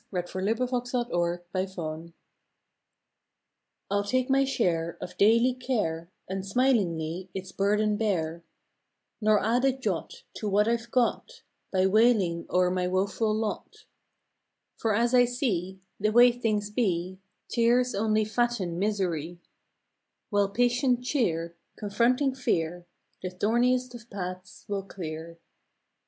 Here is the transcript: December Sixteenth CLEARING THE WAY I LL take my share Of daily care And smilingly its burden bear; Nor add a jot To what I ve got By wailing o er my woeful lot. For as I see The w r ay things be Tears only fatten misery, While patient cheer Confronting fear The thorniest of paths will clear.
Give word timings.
December 0.11 0.65
Sixteenth 0.65 1.09
CLEARING 1.11 1.41
THE 1.53 1.73
WAY 1.77 2.13
I 3.91 3.95
LL 3.95 4.03
take 4.03 4.31
my 4.31 4.43
share 4.45 4.97
Of 4.99 5.15
daily 5.17 5.53
care 5.53 6.09
And 6.27 6.43
smilingly 6.43 7.29
its 7.35 7.51
burden 7.51 7.97
bear; 7.97 8.41
Nor 9.21 9.39
add 9.45 9.63
a 9.63 9.71
jot 9.71 10.23
To 10.37 10.49
what 10.49 10.67
I 10.67 10.77
ve 10.77 10.85
got 10.89 11.43
By 11.71 11.85
wailing 11.85 12.47
o 12.49 12.61
er 12.61 12.71
my 12.71 12.87
woeful 12.87 13.31
lot. 13.31 13.85
For 14.75 14.95
as 14.95 15.13
I 15.13 15.25
see 15.25 15.79
The 15.99 16.07
w 16.07 16.29
r 16.29 16.33
ay 16.35 16.39
things 16.39 16.71
be 16.71 17.19
Tears 17.47 17.93
only 17.93 18.25
fatten 18.25 18.79
misery, 18.79 19.39
While 20.31 20.49
patient 20.49 21.03
cheer 21.03 21.55
Confronting 21.77 22.33
fear 22.33 22.87
The 23.21 23.29
thorniest 23.29 23.93
of 23.93 24.09
paths 24.09 24.65
will 24.67 24.81
clear. 24.81 25.37